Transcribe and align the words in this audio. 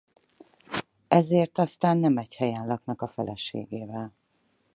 Ezért 1.07 1.57
aztán 1.57 1.97
nem 1.97 2.17
egy 2.17 2.35
helyen 2.35 2.67
laknak 2.67 3.01
a 3.01 3.07
feleségével. 3.07 4.13